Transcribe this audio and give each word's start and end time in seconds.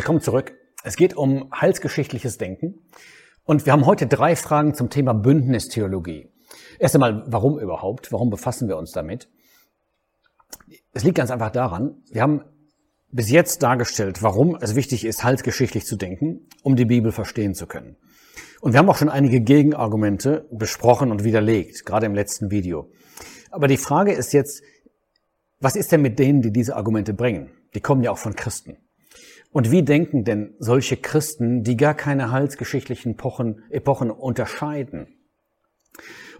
Willkommen 0.00 0.22
zurück. 0.22 0.54
Es 0.82 0.96
geht 0.96 1.14
um 1.14 1.50
heilsgeschichtliches 1.52 2.38
Denken. 2.38 2.86
Und 3.44 3.66
wir 3.66 3.74
haben 3.74 3.84
heute 3.84 4.06
drei 4.06 4.34
Fragen 4.34 4.72
zum 4.72 4.88
Thema 4.88 5.12
Bündnistheologie. 5.12 6.26
Erst 6.78 6.94
einmal, 6.94 7.24
warum 7.26 7.58
überhaupt? 7.58 8.10
Warum 8.10 8.30
befassen 8.30 8.66
wir 8.66 8.78
uns 8.78 8.92
damit? 8.92 9.28
Es 10.94 11.04
liegt 11.04 11.18
ganz 11.18 11.30
einfach 11.30 11.50
daran, 11.50 12.02
wir 12.10 12.22
haben 12.22 12.40
bis 13.10 13.30
jetzt 13.30 13.62
dargestellt, 13.62 14.22
warum 14.22 14.56
es 14.58 14.74
wichtig 14.74 15.04
ist, 15.04 15.22
heilsgeschichtlich 15.22 15.84
zu 15.84 15.96
denken, 15.96 16.48
um 16.62 16.76
die 16.76 16.86
Bibel 16.86 17.12
verstehen 17.12 17.54
zu 17.54 17.66
können. 17.66 17.98
Und 18.62 18.72
wir 18.72 18.78
haben 18.78 18.88
auch 18.88 18.96
schon 18.96 19.10
einige 19.10 19.42
Gegenargumente 19.42 20.48
besprochen 20.50 21.10
und 21.10 21.24
widerlegt, 21.24 21.84
gerade 21.84 22.06
im 22.06 22.14
letzten 22.14 22.50
Video. 22.50 22.90
Aber 23.50 23.68
die 23.68 23.76
Frage 23.76 24.12
ist 24.12 24.32
jetzt, 24.32 24.62
was 25.58 25.76
ist 25.76 25.92
denn 25.92 26.00
mit 26.00 26.18
denen, 26.18 26.40
die 26.40 26.52
diese 26.52 26.74
Argumente 26.74 27.12
bringen? 27.12 27.50
Die 27.74 27.82
kommen 27.82 28.02
ja 28.02 28.12
auch 28.12 28.18
von 28.18 28.34
Christen. 28.34 28.78
Und 29.52 29.70
wie 29.70 29.82
denken 29.82 30.24
denn 30.24 30.54
solche 30.58 30.96
Christen, 30.96 31.62
die 31.62 31.76
gar 31.76 31.94
keine 31.94 32.30
heilsgeschichtlichen 32.30 33.12
Epochen, 33.12 33.62
Epochen 33.70 34.10
unterscheiden? 34.10 35.08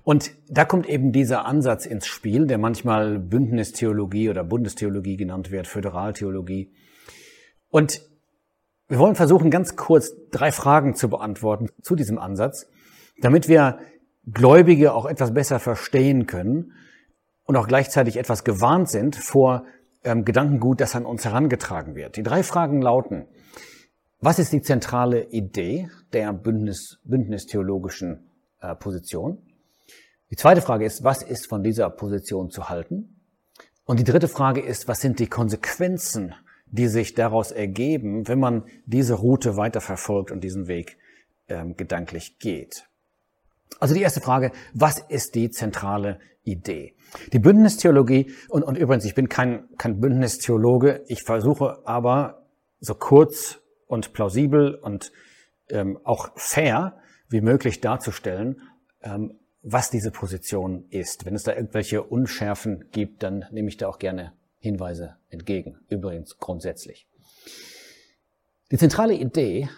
Und 0.03 0.33
da 0.49 0.65
kommt 0.65 0.89
eben 0.89 1.13
dieser 1.13 1.45
Ansatz 1.45 1.87
ins 1.87 2.07
Spiel, 2.07 2.47
der 2.47 2.59
manchmal 2.59 3.19
Bündnistheologie 3.19 4.31
oder 4.31 4.45
Bundestheologie 4.45 5.17
genannt 5.17 5.51
wird, 5.51 5.67
Föderaltheologie. 5.67 6.73
Und 7.69 8.01
wir 8.89 8.99
wollen 8.99 9.15
versuchen, 9.15 9.51
ganz 9.51 9.77
kurz 9.77 10.13
drei 10.31 10.53
Fragen 10.53 10.95
zu 10.95 11.09
beantworten 11.11 11.69
zu 11.83 11.97
diesem 11.97 12.19
Ansatz, 12.19 12.67
damit 13.21 13.49
wir 13.49 13.79
Gläubige 14.27 14.95
auch 14.95 15.07
etwas 15.07 15.35
besser 15.35 15.59
verstehen 15.59 16.27
können 16.27 16.73
und 17.45 17.57
auch 17.57 17.69
gleichzeitig 17.69 18.17
etwas 18.17 18.45
gewarnt 18.45 18.89
sind 18.89 19.17
vor 19.17 19.65
ähm, 20.05 20.25
Gedankengut, 20.25 20.81
das 20.81 20.95
an 20.95 21.07
uns 21.07 21.25
herangetragen 21.25 21.95
wird. 21.95 22.17
Die 22.17 22.23
drei 22.23 22.43
Fragen 22.43 22.81
lauten, 22.81 23.27
was 24.21 24.39
ist 24.39 24.53
die 24.53 24.63
zentrale 24.63 25.25
Idee 25.31 25.89
der 26.13 26.33
Bündnis, 26.33 27.01
bündnistheologischen 27.05 28.31
äh, 28.61 28.75
Position? 28.75 29.39
Die 30.31 30.37
zweite 30.37 30.61
Frage 30.61 30.85
ist, 30.85 31.03
was 31.03 31.23
ist 31.23 31.49
von 31.49 31.63
dieser 31.63 31.91
Position 31.91 32.51
zu 32.51 32.69
halten? 32.69 33.21
Und 33.85 33.99
die 33.99 34.05
dritte 34.05 34.29
Frage 34.29 34.61
ist, 34.61 34.89
was 34.89 35.01
sind 35.01 35.19
die 35.19 35.27
Konsequenzen, 35.27 36.35
die 36.67 36.87
sich 36.87 37.15
daraus 37.15 37.51
ergeben, 37.51 38.29
wenn 38.29 38.39
man 38.39 38.65
diese 38.87 39.15
Route 39.15 39.57
weiterverfolgt 39.57 40.31
und 40.31 40.45
diesen 40.45 40.69
Weg 40.69 40.99
ähm, 41.49 41.77
gedanklich 41.77 42.39
geht? 42.39 42.90
Also 43.79 43.95
die 43.95 44.03
erste 44.03 44.21
Frage, 44.21 44.53
was 44.75 44.99
ist 44.99 45.35
die 45.35 45.51
zentrale 45.51 46.19
Idee? 46.45 46.95
Die 47.33 47.39
Bündnistheologie, 47.39 48.33
und, 48.49 48.63
und 48.63 48.77
übrigens, 48.77 49.05
ich 49.05 49.15
bin 49.15 49.29
kein, 49.29 49.69
kein 49.79 50.01
Bündnistheologe, 50.01 51.05
ich 51.09 51.23
versuche 51.23 51.79
aber 51.85 52.47
so 52.81 52.95
kurz 52.95 53.59
und 53.87 54.13
plausibel 54.13 54.75
und 54.75 55.13
ähm, 55.69 55.99
auch 56.05 56.31
fair 56.37 56.99
wie 57.29 57.41
möglich 57.41 57.81
darzustellen, 57.81 58.63
ähm, 59.03 59.35
was 59.63 59.91
diese 59.91 60.11
Position 60.11 60.87
ist. 60.91 61.27
Wenn 61.27 61.35
es 61.35 61.43
da 61.43 61.55
irgendwelche 61.55 62.03
Unschärfen 62.03 62.87
gibt, 62.93 63.23
dann 63.23 63.45
nehme 63.51 63.69
ich 63.69 63.77
da 63.77 63.89
auch 63.89 63.99
gerne 63.99 64.33
Hinweise 64.59 65.17
entgegen. 65.29 65.79
Übrigens 65.89 66.39
grundsätzlich. 66.39 67.07
Die 68.71 68.79
zentrale 68.79 69.15
Idee 69.15 69.69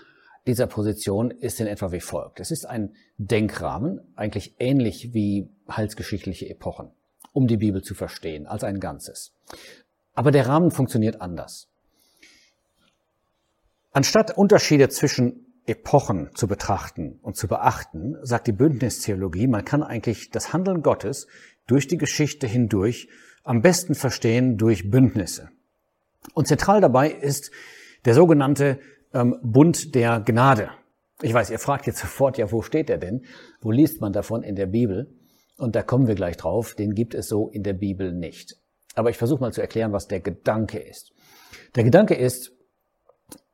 dieser 0.47 0.67
Position 0.67 1.31
ist 1.31 1.61
in 1.61 1.67
etwa 1.67 1.93
wie 1.93 2.01
folgt. 2.01 2.41
Es 2.41 2.51
ist 2.51 2.67
ein 2.67 2.95
Denkrahmen, 3.17 4.01
eigentlich 4.17 4.57
ähnlich 4.59 5.15
wie 5.15 5.49
heilsgeschichtliche 5.71 6.49
Epochen, 6.49 6.91
um 7.33 7.47
die 7.47 7.57
Bibel 7.57 7.83
zu 7.83 7.95
verstehen, 7.95 8.47
als 8.47 8.65
ein 8.65 8.81
Ganzes. 8.81 9.33
Aber 10.15 10.31
der 10.31 10.47
Rahmen 10.47 10.71
funktioniert 10.71 11.21
anders. 11.21 11.69
Anstatt 13.93 14.37
Unterschiede 14.37 14.89
zwischen 14.89 15.47
Epochen 15.67 16.31
zu 16.35 16.49
betrachten 16.49 17.21
und 17.23 17.37
zu 17.37 17.47
beachten, 17.47 18.17
sagt 18.23 18.49
die 18.49 18.53
Bündnistheologie, 18.53 19.47
man 19.47 19.65
kann 19.65 19.83
eigentlich 19.83 20.31
das 20.31 20.53
Handeln 20.53 20.83
Gottes 20.83 21.29
durch 21.67 21.87
die 21.87 21.99
Geschichte 21.99 22.47
hindurch 22.47 23.09
am 23.45 23.61
besten 23.61 23.95
verstehen 23.95 24.57
durch 24.57 24.91
Bündnisse. 24.91 25.51
Und 26.35 26.47
zentral 26.47 26.81
dabei 26.81 27.11
ist 27.11 27.51
der 28.05 28.15
sogenannte 28.15 28.81
ähm, 29.15 29.39
Bund 29.43 29.95
der 29.95 30.21
Gnade. 30.21 30.71
Ich 31.21 31.33
weiß, 31.33 31.51
ihr 31.51 31.59
fragt 31.59 31.87
jetzt 31.87 31.99
sofort, 32.01 32.39
ja, 32.39 32.51
wo 32.51 32.63
steht 32.63 32.89
der 32.89 32.99
denn? 32.99 33.25
Wo 33.61 33.71
liest 33.71 34.01
man 34.01 34.13
davon 34.13 34.43
in 34.43 34.57
der 34.57 34.67
Bibel? 34.67 35.15
Und 35.57 35.77
da 35.77 35.83
kommen 35.83 36.07
wir 36.07 36.15
gleich 36.15 36.37
drauf, 36.37 36.75
den 36.75 36.95
gibt 36.95 37.15
es 37.15 37.29
so 37.29 37.49
in 37.49 37.63
der 37.63 37.75
Bibel 37.75 38.13
nicht. 38.13 38.57
Aber 38.95 39.11
ich 39.11 39.19
versuche 39.19 39.41
mal 39.41 39.53
zu 39.53 39.61
erklären, 39.61 39.93
was 39.93 40.09
der 40.09 40.21
Gedanke 40.21 40.79
ist. 40.79 41.13
Der 41.77 41.85
Gedanke 41.85 42.15
ist, 42.15 42.53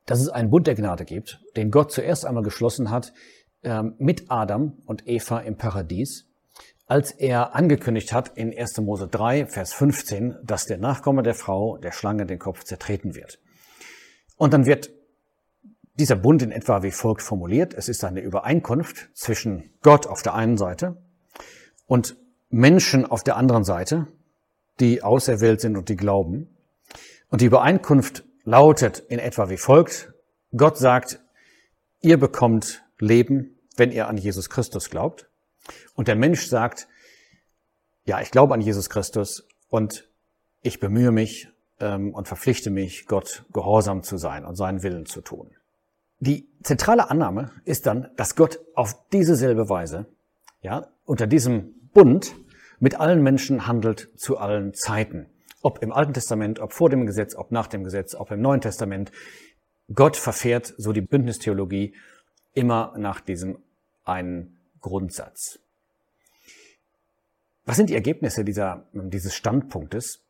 dass 0.05 0.19
es 0.19 0.29
einen 0.29 0.49
Bund 0.49 0.65
der 0.65 0.75
Gnade 0.75 1.05
gibt, 1.05 1.39
den 1.55 1.71
Gott 1.71 1.91
zuerst 1.91 2.25
einmal 2.25 2.43
geschlossen 2.43 2.89
hat 2.89 3.13
ähm, 3.63 3.95
mit 3.99 4.25
Adam 4.29 4.81
und 4.85 5.07
Eva 5.07 5.39
im 5.39 5.55
Paradies, 5.55 6.25
als 6.87 7.11
er 7.11 7.55
angekündigt 7.55 8.11
hat 8.11 8.35
in 8.35 8.57
1. 8.57 8.79
Mose 8.79 9.07
3, 9.07 9.45
Vers 9.45 9.73
15, 9.73 10.37
dass 10.43 10.65
der 10.65 10.79
Nachkomme 10.79 11.21
der 11.21 11.35
Frau 11.35 11.77
der 11.77 11.91
Schlange 11.91 12.25
den 12.25 12.39
Kopf 12.39 12.63
zertreten 12.63 13.13
wird. 13.13 13.39
Und 14.35 14.53
dann 14.53 14.65
wird 14.65 14.89
dieser 15.99 16.15
Bund 16.15 16.41
in 16.41 16.51
etwa 16.51 16.81
wie 16.81 16.91
folgt 16.91 17.21
formuliert. 17.21 17.73
Es 17.73 17.89
ist 17.89 18.03
eine 18.03 18.21
Übereinkunft 18.21 19.09
zwischen 19.13 19.69
Gott 19.81 20.07
auf 20.07 20.21
der 20.21 20.33
einen 20.33 20.57
Seite 20.57 20.97
und 21.85 22.15
Menschen 22.49 23.05
auf 23.05 23.23
der 23.23 23.35
anderen 23.35 23.63
Seite, 23.63 24.07
die 24.79 25.03
auserwählt 25.03 25.61
sind 25.61 25.77
und 25.77 25.89
die 25.89 25.97
glauben. 25.97 26.57
Und 27.29 27.41
die 27.41 27.45
Übereinkunft 27.45 28.23
lautet 28.43 28.99
in 28.99 29.19
etwa 29.19 29.49
wie 29.49 29.57
folgt. 29.57 30.13
Gott 30.55 30.77
sagt, 30.77 31.19
ihr 32.01 32.17
bekommt 32.17 32.83
Leben, 32.97 33.59
wenn 33.75 33.91
ihr 33.91 34.07
an 34.07 34.17
Jesus 34.17 34.49
Christus 34.49 34.89
glaubt. 34.89 35.29
Und 35.93 36.07
der 36.07 36.15
Mensch 36.15 36.47
sagt, 36.47 36.87
ja, 38.05 38.21
ich 38.21 38.31
glaube 38.31 38.53
an 38.53 38.61
Jesus 38.61 38.89
Christus 38.89 39.47
und 39.67 40.09
ich 40.61 40.79
bemühe 40.79 41.11
mich 41.11 41.49
ähm, 41.79 42.13
und 42.13 42.27
verpflichte 42.27 42.71
mich, 42.71 43.05
Gott 43.05 43.45
gehorsam 43.53 44.01
zu 44.01 44.17
sein 44.17 44.45
und 44.45 44.55
seinen 44.55 44.81
Willen 44.81 45.05
zu 45.05 45.21
tun. 45.21 45.51
Die 46.19 46.49
zentrale 46.63 47.09
Annahme 47.09 47.51
ist 47.63 47.85
dann, 47.85 48.09
dass 48.17 48.35
Gott 48.35 48.59
auf 48.75 49.07
diese 49.11 49.35
selbe 49.35 49.69
Weise, 49.69 50.05
ja, 50.61 50.87
unter 51.05 51.27
diesem 51.27 51.73
Bund 51.93 52.35
mit 52.79 52.99
allen 52.99 53.23
Menschen 53.23 53.67
handelt 53.67 54.09
zu 54.17 54.37
allen 54.37 54.73
Zeiten. 54.73 55.27
Ob 55.61 55.81
im 55.81 55.91
Alten 55.91 56.13
Testament, 56.13 56.59
ob 56.59 56.73
vor 56.73 56.89
dem 56.89 57.05
Gesetz, 57.05 57.35
ob 57.35 57.51
nach 57.51 57.67
dem 57.67 57.83
Gesetz, 57.83 58.15
ob 58.15 58.31
im 58.31 58.41
Neuen 58.41 58.61
Testament. 58.61 59.11
Gott 59.93 60.17
verfährt, 60.17 60.73
so 60.77 60.91
die 60.91 61.01
Bündnistheologie, 61.01 61.95
immer 62.53 62.93
nach 62.97 63.21
diesem 63.21 63.57
einen 64.03 64.57
Grundsatz. 64.81 65.59
Was 67.65 67.77
sind 67.77 67.89
die 67.89 67.95
Ergebnisse 67.95 68.43
dieser, 68.43 68.87
dieses 68.93 69.35
Standpunktes? 69.35 70.23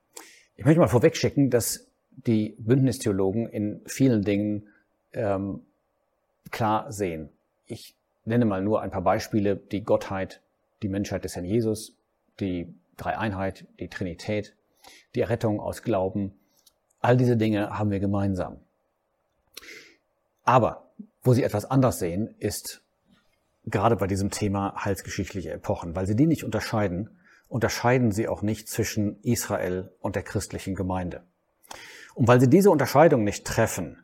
Ich 0.56 0.66
möchte 0.66 0.80
mal 0.80 0.88
vorwegschicken, 0.88 1.50
dass 1.50 1.88
die 2.10 2.56
Bündnistheologen 2.60 3.48
in 3.48 3.82
vielen 3.86 4.24
Dingen 4.24 4.68
ähm, 5.14 5.62
klar 6.52 6.92
sehen. 6.92 7.30
Ich 7.66 7.96
nenne 8.26 8.46
mal 8.46 8.62
nur 8.62 8.82
ein 8.82 8.92
paar 8.92 9.02
Beispiele. 9.02 9.56
Die 9.56 9.84
Gottheit, 9.84 10.42
die 10.82 10.90
Menschheit 10.90 11.24
des 11.24 11.36
Herrn 11.36 11.46
Jesus, 11.46 11.96
die 12.40 12.74
Dreieinheit, 12.98 13.66
die 13.80 13.88
Trinität, 13.88 14.56
die 15.16 15.22
Errettung 15.22 15.60
aus 15.60 15.82
Glauben. 15.84 16.34
All 17.02 17.18
diese 17.18 17.38
Dinge 17.38 17.78
haben 17.78 17.92
wir 17.92 18.00
gemeinsam. 18.00 18.60
Aber 20.44 20.90
wo 21.24 21.34
sie 21.34 21.44
etwas 21.44 21.66
anders 21.66 22.00
sehen, 22.00 22.36
ist 22.40 22.82
gerade 23.66 23.96
bei 23.96 24.08
diesem 24.08 24.32
Thema 24.32 24.74
heilsgeschichtliche 24.84 25.52
Epochen. 25.52 25.96
Weil 25.96 26.08
sie 26.08 26.16
die 26.16 26.28
nicht 26.28 26.44
unterscheiden, 26.44 27.10
unterscheiden 27.48 28.12
sie 28.12 28.28
auch 28.28 28.42
nicht 28.42 28.68
zwischen 28.68 29.22
Israel 29.22 29.92
und 30.02 30.16
der 30.16 30.24
christlichen 30.24 30.76
Gemeinde. 30.76 31.24
Und 32.16 32.28
weil 32.28 32.40
sie 32.40 32.50
diese 32.50 32.72
Unterscheidung 32.72 33.24
nicht 33.24 33.46
treffen, 33.46 34.04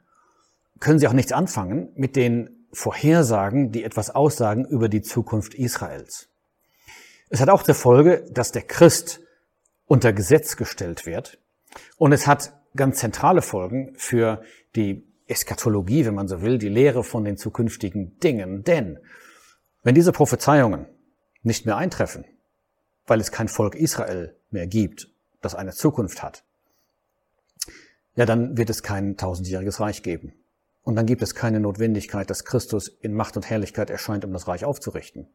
können 0.80 1.00
sie 1.00 1.08
auch 1.08 1.14
nichts 1.14 1.32
anfangen 1.32 1.90
mit 1.96 2.16
den 2.16 2.68
Vorhersagen, 2.72 3.72
die 3.72 3.84
etwas 3.84 4.10
aussagen 4.10 4.66
über 4.66 4.90
die 4.90 5.02
Zukunft 5.02 5.54
Israels. 5.54 6.30
Es 7.30 7.40
hat 7.40 7.50
auch 7.50 7.64
zur 7.64 7.76
Folge, 7.76 8.26
dass 8.32 8.52
der 8.52 8.64
Christ 8.64 9.22
unter 9.88 10.14
Gesetz 10.14 10.58
gestellt 10.58 11.06
wird. 11.06 11.40
Und 11.98 12.12
es 12.12 12.28
hat 12.28 12.54
ganz 12.76 13.00
zentrale 13.00 13.42
Folgen 13.42 13.94
für 13.98 14.44
die 14.76 15.08
Eschatologie, 15.28 16.06
wenn 16.06 16.16
man 16.16 16.28
so 16.28 16.42
will, 16.42 16.58
die 16.58 16.70
Lehre 16.70 17.04
von 17.04 17.24
den 17.24 17.38
zukünftigen 17.38 18.20
Dingen. 18.20 18.64
Denn 18.64 19.00
wenn 19.84 19.96
diese 19.96 20.12
Prophezeiungen 20.12 20.88
nicht 21.42 21.66
mehr 21.66 21.78
eintreffen, 21.78 22.26
weil 23.08 23.20
es 23.20 23.32
kein 23.32 23.48
Volk 23.48 23.76
Israel 23.76 24.36
mehr 24.52 24.68
gibt, 24.68 25.10
das 25.42 25.56
eine 25.56 25.72
Zukunft 25.72 26.22
hat, 26.22 26.44
ja, 28.16 28.26
dann 28.26 28.58
wird 28.58 28.70
es 28.70 28.84
kein 28.84 29.18
tausendjähriges 29.18 29.80
Reich 29.80 30.02
geben. 30.02 30.34
Und 30.86 30.96
dann 30.96 31.08
gibt 31.08 31.24
es 31.24 31.34
keine 31.34 31.60
Notwendigkeit, 31.60 32.30
dass 32.30 32.46
Christus 32.46 32.88
in 32.88 33.16
Macht 33.16 33.36
und 33.36 33.50
Herrlichkeit 33.50 33.90
erscheint, 33.90 34.24
um 34.24 34.32
das 34.32 34.48
Reich 34.48 34.64
aufzurichten. 34.64 35.28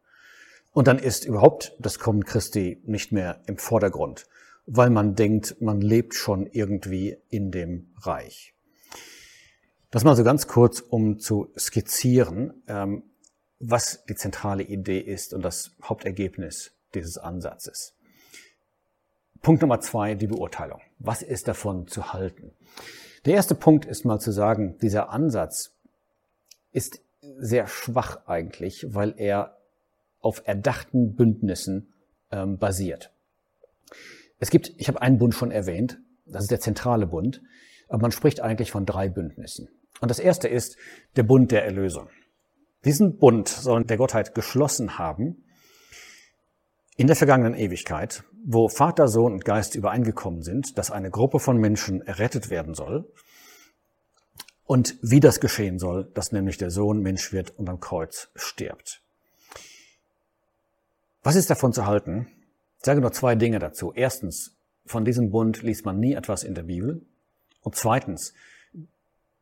Und 0.73 0.87
dann 0.87 1.01
ist 1.01 1.25
überhaupt 1.25 1.77
das 1.81 1.99
Kommen 1.99 2.25
Christi 2.25 2.81
nicht 2.85 3.11
mehr 3.11 3.43
im 3.47 3.59
Vordergrund, 3.59 4.27
weil 4.67 4.91
man 4.91 5.17
denkt, 5.17 5.61
man 5.61 5.81
lebt 5.81 6.15
schon 6.15 6.47
irgendwie 6.47 7.17
in 7.29 7.51
dem 7.51 7.93
Reich. 8.01 8.55
Das 9.91 10.05
mal 10.05 10.15
so 10.15 10.23
ganz 10.23 10.47
kurz, 10.47 10.79
um 10.79 11.19
zu 11.19 11.53
skizzieren, 11.59 12.63
ähm, 12.69 13.03
was 13.59 14.05
die 14.09 14.15
zentrale 14.15 14.63
Idee 14.63 15.01
ist 15.01 15.35
und 15.35 15.43
das 15.45 15.73
Hauptergebnis 15.83 16.71
dieses 16.95 17.19
Ansatzes. 17.19 17.97
Punkt 19.43 19.63
Nummer 19.63 19.81
zwei, 19.81 20.15
die 20.15 20.29
Beurteilung. 20.29 20.81
Was 21.01 21.23
ist 21.23 21.49
davon 21.49 21.89
zu 21.89 22.13
halten? 22.13 22.53
Der 23.27 23.35
erste 23.35 23.55
Punkt 23.55 23.85
ist 23.85 24.05
mal 24.05 24.19
zu 24.19 24.33
sagen, 24.33 24.79
dieser 24.81 25.11
Ansatz 25.11 25.75
ist 26.73 27.01
sehr 27.39 27.67
schwach 27.67 28.27
eigentlich, 28.27 28.87
weil 28.95 29.15
er 29.17 29.59
auf 30.21 30.43
erdachten 30.47 31.15
Bündnissen 31.15 31.93
ähm, 32.31 32.59
basiert. 32.59 33.13
Es 34.39 34.51
gibt, 34.51 34.73
ich 34.79 34.89
habe 34.89 35.03
einen 35.03 35.19
Bund 35.19 35.35
schon 35.35 35.51
erwähnt, 35.51 35.99
das 36.25 36.43
ist 36.43 36.51
der 36.51 36.61
zentrale 36.61 37.07
Bund, 37.07 37.43
aber 37.89 38.03
man 38.03 38.13
spricht 38.13 38.41
eigentlich 38.41 38.71
von 38.71 38.87
drei 38.87 39.09
Bündnissen. 39.09 39.69
Und 40.01 40.11
das 40.11 40.19
erste 40.19 40.49
ist 40.49 40.77
der 41.17 41.25
Bund 41.25 41.53
der 41.53 41.65
Erlösung. 41.65 42.09
Diesen 42.85 43.19
Bund 43.19 43.49
sollen 43.49 43.87
der 43.87 43.99
Gottheit 43.99 44.35
geschlossen 44.35 44.99
haben 44.99 45.45
in 46.97 47.07
der 47.07 47.17
vergangenen 47.17 47.55
Ewigkeit, 47.55 48.25
wo 48.45 48.69
Vater, 48.69 49.09
Sohn 49.09 49.33
und 49.33 49.45
Geist 49.45 49.75
übereingekommen 49.75 50.43
sind, 50.43 50.79
dass 50.79 50.91
eine 50.91 51.11
Gruppe 51.11 51.39
von 51.39 51.59
Menschen 51.59 52.03
errettet 52.03 52.51
werden 52.51 52.75
soll 52.75 53.11
und 54.71 54.97
wie 55.03 55.21
das 55.21 55.41
geschehen 55.41 55.79
soll, 55.79 56.05
dass 56.15 56.33
nämlich 56.33 56.57
der 56.57 56.71
Sohn 56.71 57.01
Mensch 57.01 57.33
wird 57.33 57.59
und 57.59 57.69
am 57.69 57.81
Kreuz 57.81 58.29
stirbt. 58.37 59.03
Was 61.23 61.37
ist 61.37 61.51
davon 61.51 61.73
zu 61.73 61.87
halten? 61.87 62.29
Ich 62.79 62.85
sage 62.85 63.01
nur 63.01 63.13
zwei 63.13 63.35
Dinge 63.35 63.59
dazu. 63.59 63.93
Erstens, 63.93 64.57
von 64.87 65.05
diesem 65.05 65.31
Bund 65.31 65.63
liest 65.63 65.85
man 65.85 65.99
nie 65.99 66.15
etwas 66.15 66.45
in 66.45 66.55
der 66.55 66.63
Bibel. 66.63 67.03
Und 67.63 67.75
zweitens, 67.75 68.33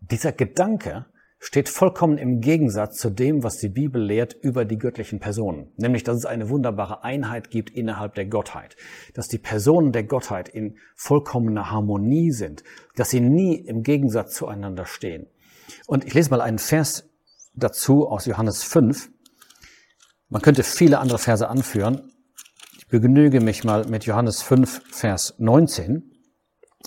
dieser 0.01 0.33
Gedanke 0.33 1.07
steht 1.39 1.69
vollkommen 1.69 2.19
im 2.19 2.41
Gegensatz 2.41 2.99
zu 2.99 3.11
dem, 3.11 3.45
was 3.45 3.59
die 3.59 3.69
Bibel 3.69 4.03
lehrt 4.03 4.35
über 4.35 4.65
die 4.65 4.79
göttlichen 4.79 5.21
Personen. 5.21 5.73
Nämlich, 5.77 6.03
dass 6.03 6.17
es 6.17 6.27
eine 6.27 6.49
wunderbare 6.49 7.05
Einheit 7.05 7.51
gibt 7.51 7.71
innerhalb 7.71 8.15
der 8.15 8.27
Gottheit. 8.27 8.77
Dass 9.15 9.29
die 9.29 9.39
Personen 9.39 9.93
der 9.93 10.05
Gottheit 10.05 10.49
in 10.49 10.79
vollkommener 10.97 11.71
Harmonie 11.71 12.33
sind. 12.33 12.65
Dass 12.97 13.11
sie 13.11 13.21
nie 13.21 13.55
im 13.55 13.83
Gegensatz 13.83 14.35
zueinander 14.35 14.85
stehen. 14.85 15.29
Und 15.87 16.05
ich 16.05 16.15
lese 16.15 16.31
mal 16.31 16.41
einen 16.41 16.59
Vers 16.59 17.09
dazu 17.55 18.09
aus 18.09 18.27
Johannes 18.27 18.65
5. 18.65 19.11
Man 20.29 20.43
könnte 20.43 20.65
viele 20.65 20.99
andere 20.99 21.19
Verse 21.19 21.49
anführen. 21.49 22.11
Ich 22.79 22.89
begnüge 22.89 23.41
mich 23.41 23.65
mal 23.65 23.87
mit 23.87 24.05
Johannes 24.05 24.43
5, 24.43 24.83
Vers 24.91 25.35
19. 25.39 26.11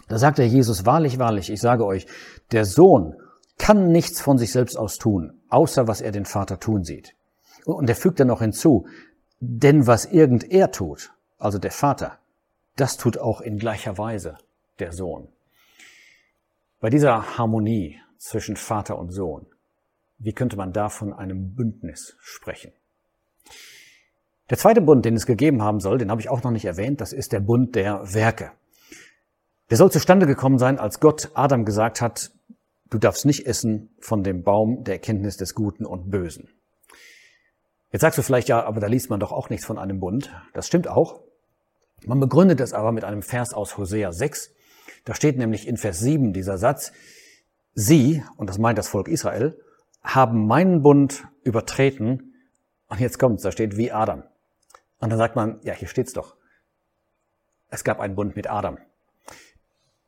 Da 0.07 0.17
sagt 0.17 0.39
der 0.39 0.47
Jesus, 0.47 0.85
wahrlich, 0.85 1.19
wahrlich, 1.19 1.49
ich 1.49 1.61
sage 1.61 1.85
euch, 1.85 2.05
der 2.51 2.65
Sohn 2.65 3.15
kann 3.61 3.91
nichts 3.91 4.19
von 4.19 4.39
sich 4.39 4.51
selbst 4.51 4.75
aus 4.75 4.97
tun, 4.97 5.39
außer 5.49 5.87
was 5.87 6.01
er 6.01 6.11
den 6.11 6.25
Vater 6.25 6.59
tun 6.59 6.83
sieht. 6.83 7.15
Und 7.63 7.87
er 7.87 7.95
fügt 7.95 8.19
dann 8.19 8.29
noch 8.29 8.41
hinzu, 8.41 8.87
denn 9.39 9.85
was 9.85 10.05
irgend 10.05 10.51
er 10.51 10.71
tut, 10.71 11.11
also 11.37 11.59
der 11.59 11.69
Vater, 11.69 12.17
das 12.75 12.97
tut 12.97 13.19
auch 13.19 13.39
in 13.39 13.59
gleicher 13.59 13.99
Weise 13.99 14.39
der 14.79 14.91
Sohn. 14.93 15.27
Bei 16.79 16.89
dieser 16.89 17.37
Harmonie 17.37 17.99
zwischen 18.17 18.55
Vater 18.55 18.97
und 18.97 19.11
Sohn, 19.11 19.45
wie 20.17 20.33
könnte 20.33 20.57
man 20.57 20.73
da 20.73 20.89
von 20.89 21.13
einem 21.13 21.53
Bündnis 21.53 22.15
sprechen? 22.19 22.71
Der 24.49 24.57
zweite 24.57 24.81
Bund, 24.81 25.05
den 25.05 25.15
es 25.15 25.27
gegeben 25.27 25.61
haben 25.61 25.81
soll, 25.81 25.99
den 25.99 26.09
habe 26.09 26.19
ich 26.19 26.29
auch 26.29 26.41
noch 26.41 26.51
nicht 26.51 26.65
erwähnt, 26.65 26.99
das 26.99 27.13
ist 27.13 27.31
der 27.31 27.41
Bund 27.41 27.75
der 27.75 28.11
Werke. 28.11 28.53
Der 29.69 29.77
soll 29.77 29.91
zustande 29.91 30.25
gekommen 30.25 30.57
sein, 30.57 30.79
als 30.79 30.99
Gott 30.99 31.29
Adam 31.35 31.63
gesagt 31.63 32.01
hat, 32.01 32.31
du 32.91 32.99
darfst 32.99 33.25
nicht 33.25 33.47
essen 33.47 33.89
von 33.99 34.21
dem 34.21 34.43
Baum 34.43 34.83
der 34.83 34.95
Erkenntnis 34.95 35.37
des 35.37 35.55
Guten 35.55 35.85
und 35.87 36.11
Bösen. 36.11 36.49
Jetzt 37.91 38.01
sagst 38.01 38.19
du 38.19 38.21
vielleicht, 38.21 38.47
ja, 38.47 38.63
aber 38.63 38.79
da 38.79 38.87
liest 38.87 39.09
man 39.09 39.19
doch 39.19 39.31
auch 39.31 39.49
nichts 39.49 39.65
von 39.65 39.79
einem 39.79 39.99
Bund. 39.99 40.31
Das 40.53 40.67
stimmt 40.67 40.87
auch. 40.87 41.21
Man 42.05 42.19
begründet 42.19 42.59
es 42.59 42.73
aber 42.73 42.91
mit 42.91 43.03
einem 43.03 43.21
Vers 43.21 43.53
aus 43.53 43.77
Hosea 43.77 44.11
6. 44.11 44.53
Da 45.05 45.15
steht 45.15 45.37
nämlich 45.37 45.67
in 45.67 45.77
Vers 45.77 45.99
7 45.99 46.33
dieser 46.33 46.57
Satz, 46.57 46.91
Sie, 47.73 48.23
und 48.37 48.49
das 48.49 48.57
meint 48.57 48.77
das 48.77 48.89
Volk 48.89 49.07
Israel, 49.07 49.57
haben 50.03 50.45
meinen 50.45 50.81
Bund 50.81 51.25
übertreten. 51.43 52.33
Und 52.87 52.99
jetzt 52.99 53.17
kommt's, 53.19 53.43
da 53.43 53.51
steht 53.51 53.77
wie 53.77 53.91
Adam. 53.91 54.23
Und 54.99 55.09
dann 55.09 55.17
sagt 55.17 55.35
man, 55.35 55.59
ja, 55.63 55.73
hier 55.73 55.87
steht's 55.87 56.13
doch. 56.13 56.35
Es 57.69 57.83
gab 57.83 57.99
einen 57.99 58.15
Bund 58.15 58.35
mit 58.35 58.49
Adam. 58.49 58.77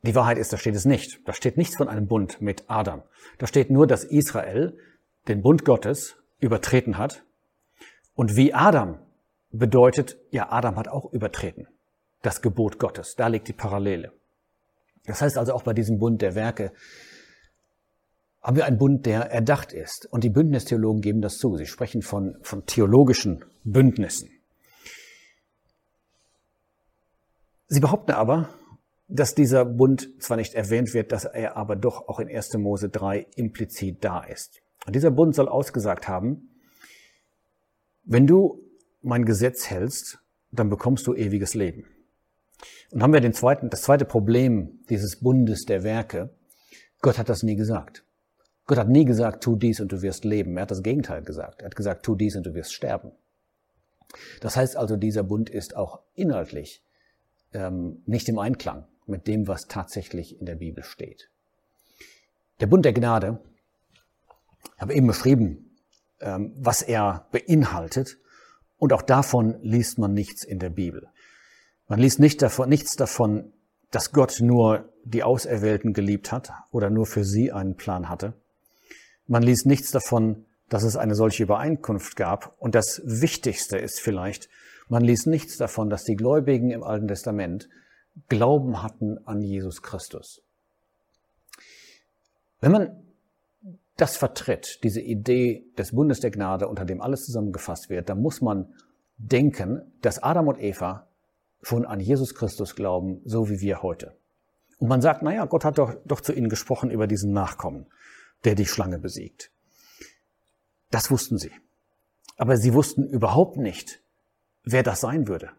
Die 0.04 0.14
Wahrheit 0.14 0.36
ist, 0.36 0.52
da 0.52 0.58
steht 0.58 0.74
es 0.74 0.84
nicht. 0.84 1.26
Da 1.26 1.32
steht 1.32 1.56
nichts 1.56 1.76
von 1.76 1.88
einem 1.88 2.06
Bund 2.06 2.42
mit 2.42 2.64
Adam. 2.68 3.02
Da 3.38 3.46
steht 3.46 3.70
nur, 3.70 3.86
dass 3.86 4.04
Israel 4.04 4.76
den 5.28 5.40
Bund 5.40 5.64
Gottes 5.64 6.16
übertreten 6.40 6.98
hat. 6.98 7.24
Und 8.14 8.36
wie 8.36 8.52
Adam 8.52 8.98
bedeutet, 9.50 10.18
ja, 10.30 10.52
Adam 10.52 10.76
hat 10.76 10.88
auch 10.88 11.10
übertreten. 11.10 11.68
Das 12.20 12.42
Gebot 12.42 12.78
Gottes. 12.78 13.14
Da 13.16 13.28
liegt 13.28 13.48
die 13.48 13.54
Parallele. 13.54 14.12
Das 15.06 15.22
heißt 15.22 15.38
also 15.38 15.54
auch 15.54 15.62
bei 15.62 15.72
diesem 15.72 15.98
Bund 15.98 16.20
der 16.20 16.34
Werke 16.34 16.72
haben 18.42 18.56
wir 18.56 18.66
einen 18.66 18.76
Bund, 18.76 19.06
der 19.06 19.30
erdacht 19.30 19.72
ist. 19.72 20.06
Und 20.12 20.22
die 20.22 20.28
Bündnistheologen 20.28 21.00
geben 21.00 21.22
das 21.22 21.38
zu. 21.38 21.56
Sie 21.56 21.64
sprechen 21.64 22.02
von, 22.02 22.36
von 22.42 22.66
theologischen 22.66 23.42
Bündnissen. 23.64 24.28
Sie 27.68 27.80
behaupten 27.80 28.12
aber, 28.12 28.50
dass 29.08 29.34
dieser 29.34 29.64
Bund 29.64 30.10
zwar 30.22 30.36
nicht 30.36 30.54
erwähnt 30.54 30.94
wird, 30.94 31.12
dass 31.12 31.24
er 31.24 31.56
aber 31.56 31.76
doch 31.76 32.08
auch 32.08 32.20
in 32.20 32.28
1. 32.28 32.54
Mose 32.54 32.88
3 32.88 33.26
implizit 33.36 34.02
da 34.02 34.22
ist. 34.22 34.62
Und 34.86 34.96
dieser 34.96 35.10
Bund 35.10 35.34
soll 35.34 35.48
ausgesagt 35.48 36.08
haben, 36.08 36.50
wenn 38.04 38.26
du 38.26 38.62
mein 39.02 39.24
Gesetz 39.24 39.68
hältst, 39.68 40.18
dann 40.50 40.70
bekommst 40.70 41.06
du 41.06 41.14
ewiges 41.14 41.54
Leben. 41.54 41.86
Und 42.90 43.02
haben 43.02 43.12
wir 43.12 43.20
den 43.20 43.32
zweiten, 43.32 43.70
das 43.70 43.82
zweite 43.82 44.04
Problem 44.04 44.80
dieses 44.88 45.16
Bundes 45.20 45.64
der 45.66 45.82
Werke. 45.82 46.30
Gott 47.00 47.18
hat 47.18 47.28
das 47.28 47.42
nie 47.42 47.56
gesagt. 47.56 48.04
Gott 48.66 48.78
hat 48.78 48.88
nie 48.88 49.04
gesagt, 49.04 49.42
tu 49.42 49.56
dies 49.56 49.80
und 49.80 49.92
du 49.92 50.00
wirst 50.00 50.24
leben. 50.24 50.56
Er 50.56 50.62
hat 50.62 50.70
das 50.70 50.82
Gegenteil 50.82 51.22
gesagt. 51.22 51.60
Er 51.60 51.66
hat 51.66 51.76
gesagt, 51.76 52.04
tu 52.04 52.14
dies 52.14 52.36
und 52.36 52.46
du 52.46 52.54
wirst 52.54 52.72
sterben. 52.72 53.12
Das 54.40 54.56
heißt 54.56 54.76
also, 54.76 54.96
dieser 54.96 55.22
Bund 55.22 55.50
ist 55.50 55.76
auch 55.76 56.00
inhaltlich 56.14 56.82
ähm, 57.52 58.02
nicht 58.06 58.28
im 58.28 58.38
Einklang 58.38 58.86
mit 59.06 59.26
dem, 59.26 59.48
was 59.48 59.66
tatsächlich 59.66 60.38
in 60.38 60.46
der 60.46 60.56
Bibel 60.56 60.84
steht. 60.84 61.30
Der 62.60 62.66
Bund 62.66 62.84
der 62.84 62.92
Gnade, 62.92 63.40
ich 64.76 64.80
habe 64.80 64.94
eben 64.94 65.06
beschrieben, 65.06 65.76
ähm, 66.20 66.52
was 66.56 66.82
er 66.82 67.26
beinhaltet, 67.32 68.18
und 68.76 68.92
auch 68.92 69.02
davon 69.02 69.56
liest 69.62 69.98
man 69.98 70.12
nichts 70.12 70.44
in 70.44 70.58
der 70.58 70.70
Bibel. 70.70 71.08
Man 71.88 72.00
liest 72.00 72.18
nicht 72.18 72.42
davon, 72.42 72.68
nichts 72.68 72.96
davon, 72.96 73.52
dass 73.90 74.12
Gott 74.12 74.40
nur 74.40 74.92
die 75.04 75.22
Auserwählten 75.22 75.92
geliebt 75.92 76.32
hat 76.32 76.50
oder 76.70 76.90
nur 76.90 77.06
für 77.06 77.24
sie 77.24 77.52
einen 77.52 77.76
Plan 77.76 78.08
hatte. 78.08 78.34
Man 79.26 79.42
liest 79.42 79.66
nichts 79.66 79.90
davon, 79.90 80.44
dass 80.68 80.82
es 80.82 80.96
eine 80.96 81.14
solche 81.14 81.44
Übereinkunft 81.44 82.16
gab. 82.16 82.56
Und 82.58 82.74
das 82.74 83.00
Wichtigste 83.04 83.78
ist 83.78 84.00
vielleicht, 84.00 84.48
man 84.88 85.04
liest 85.04 85.26
nichts 85.26 85.56
davon, 85.56 85.88
dass 85.88 86.04
die 86.04 86.16
Gläubigen 86.16 86.70
im 86.70 86.82
Alten 86.82 87.08
Testament 87.08 87.68
Glauben 88.28 88.82
hatten 88.82 89.18
an 89.26 89.40
Jesus 89.40 89.82
Christus. 89.82 90.42
Wenn 92.60 92.72
man 92.72 93.04
das 93.96 94.16
vertritt, 94.16 94.80
diese 94.82 95.00
Idee 95.00 95.66
des 95.78 95.92
Bundes 95.92 96.20
der 96.20 96.30
Gnade, 96.30 96.68
unter 96.68 96.84
dem 96.84 97.00
alles 97.00 97.24
zusammengefasst 97.26 97.90
wird, 97.90 98.08
dann 98.08 98.20
muss 98.20 98.40
man 98.40 98.74
denken, 99.16 99.92
dass 100.00 100.22
Adam 100.22 100.48
und 100.48 100.60
Eva 100.60 101.06
schon 101.62 101.86
an 101.86 102.00
Jesus 102.00 102.34
Christus 102.34 102.74
glauben, 102.74 103.20
so 103.24 103.48
wie 103.48 103.60
wir 103.60 103.82
heute. 103.82 104.16
Und 104.78 104.88
man 104.88 105.00
sagt, 105.00 105.22
naja, 105.22 105.44
Gott 105.46 105.64
hat 105.64 105.78
doch, 105.78 105.94
doch 106.04 106.20
zu 106.20 106.32
ihnen 106.32 106.48
gesprochen 106.48 106.90
über 106.90 107.06
diesen 107.06 107.32
Nachkommen, 107.32 107.86
der 108.44 108.54
die 108.54 108.66
Schlange 108.66 108.98
besiegt. 108.98 109.50
Das 110.90 111.10
wussten 111.10 111.38
sie. 111.38 111.52
Aber 112.36 112.56
sie 112.56 112.74
wussten 112.74 113.06
überhaupt 113.08 113.56
nicht, 113.56 114.02
wer 114.64 114.82
das 114.82 115.00
sein 115.00 115.28
würde, 115.28 115.50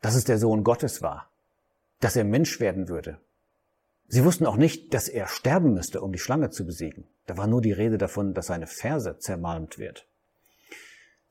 dass 0.00 0.14
es 0.14 0.24
der 0.24 0.38
Sohn 0.38 0.64
Gottes 0.64 1.00
war, 1.00 1.30
dass 2.00 2.16
er 2.16 2.24
Mensch 2.24 2.60
werden 2.60 2.88
würde. 2.88 3.18
Sie 4.08 4.24
wussten 4.24 4.46
auch 4.46 4.56
nicht, 4.56 4.94
dass 4.94 5.08
er 5.08 5.26
sterben 5.26 5.74
müsste, 5.74 6.00
um 6.00 6.12
die 6.12 6.18
Schlange 6.18 6.50
zu 6.50 6.64
besiegen. 6.64 7.04
Da 7.26 7.36
war 7.36 7.46
nur 7.46 7.60
die 7.60 7.72
Rede 7.72 7.98
davon, 7.98 8.34
dass 8.34 8.46
seine 8.46 8.66
Ferse 8.66 9.18
zermalmt 9.18 9.78
wird. 9.78 10.06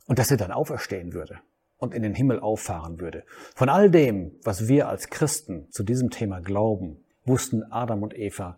Und 0.07 0.19
dass 0.19 0.29
er 0.29 0.37
dann 0.37 0.51
auferstehen 0.51 1.13
würde 1.13 1.39
und 1.77 1.93
in 1.93 2.03
den 2.03 2.13
Himmel 2.13 2.39
auffahren 2.39 2.99
würde. 2.99 3.23
Von 3.55 3.69
all 3.69 3.89
dem, 3.89 4.31
was 4.43 4.67
wir 4.67 4.89
als 4.89 5.09
Christen 5.09 5.71
zu 5.71 5.83
diesem 5.83 6.09
Thema 6.09 6.41
glauben, 6.41 7.03
wussten 7.23 7.63
Adam 7.63 8.03
und 8.03 8.17
Eva 8.17 8.57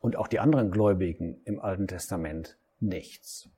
und 0.00 0.16
auch 0.16 0.26
die 0.26 0.40
anderen 0.40 0.70
Gläubigen 0.70 1.40
im 1.44 1.60
Alten 1.60 1.86
Testament 1.86 2.56
nichts. 2.80 3.48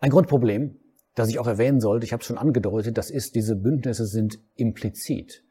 Ein 0.00 0.10
Grundproblem, 0.10 0.76
das 1.14 1.28
ich 1.28 1.38
auch 1.38 1.46
erwähnen 1.46 1.80
sollte, 1.80 2.06
ich 2.06 2.12
habe 2.12 2.22
es 2.22 2.26
schon 2.26 2.38
angedeutet, 2.38 2.96
das 2.96 3.10
ist, 3.10 3.34
diese 3.34 3.56
Bündnisse 3.56 4.06
sind 4.06 4.38
implizit. 4.56 5.44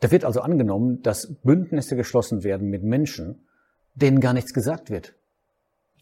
Da 0.00 0.10
wird 0.10 0.24
also 0.24 0.40
angenommen, 0.40 1.02
dass 1.02 1.34
Bündnisse 1.42 1.96
geschlossen 1.96 2.44
werden 2.44 2.68
mit 2.68 2.82
Menschen, 2.82 3.46
denen 3.94 4.20
gar 4.20 4.32
nichts 4.32 4.54
gesagt 4.54 4.90
wird. 4.90 5.14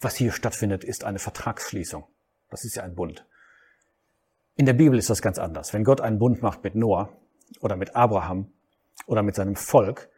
was 0.00 0.14
hier 0.14 0.30
stattfindet, 0.30 0.84
ist 0.84 1.04
eine 1.04 1.18
Vertragsschließung. 1.18 2.04
Das 2.50 2.64
ist 2.64 2.76
ja 2.76 2.82
ein 2.82 2.94
Bund. 2.94 3.24
In 4.54 4.66
der 4.66 4.74
Bibel 4.74 4.98
ist 4.98 5.08
das 5.08 5.22
ganz 5.22 5.38
anders. 5.38 5.72
Wenn 5.72 5.84
Gott 5.84 6.02
einen 6.02 6.18
Bund 6.18 6.42
macht 6.42 6.62
mit 6.64 6.74
Noah 6.74 7.08
oder 7.60 7.76
mit 7.76 7.96
Abraham 7.96 8.52
oder 9.06 9.22
mit 9.22 9.34
seinem 9.34 9.56
Volk, 9.56 10.10